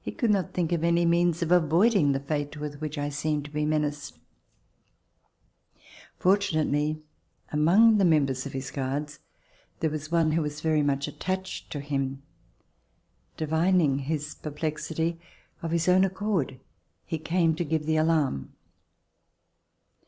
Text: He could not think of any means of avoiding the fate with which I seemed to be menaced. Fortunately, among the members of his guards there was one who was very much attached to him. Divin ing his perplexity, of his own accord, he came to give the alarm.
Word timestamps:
He 0.00 0.12
could 0.12 0.30
not 0.30 0.54
think 0.54 0.70
of 0.70 0.84
any 0.84 1.04
means 1.04 1.42
of 1.42 1.50
avoiding 1.50 2.12
the 2.12 2.20
fate 2.20 2.56
with 2.56 2.80
which 2.80 2.96
I 2.96 3.08
seemed 3.08 3.46
to 3.46 3.50
be 3.50 3.66
menaced. 3.66 4.16
Fortunately, 6.20 7.02
among 7.50 7.98
the 7.98 8.04
members 8.04 8.46
of 8.46 8.52
his 8.52 8.70
guards 8.70 9.18
there 9.80 9.90
was 9.90 10.12
one 10.12 10.30
who 10.30 10.42
was 10.42 10.60
very 10.60 10.84
much 10.84 11.08
attached 11.08 11.68
to 11.72 11.80
him. 11.80 12.22
Divin 13.36 13.80
ing 13.80 13.98
his 13.98 14.36
perplexity, 14.36 15.18
of 15.62 15.72
his 15.72 15.88
own 15.88 16.04
accord, 16.04 16.60
he 17.04 17.18
came 17.18 17.56
to 17.56 17.64
give 17.64 17.86
the 17.86 17.96
alarm. 17.96 18.52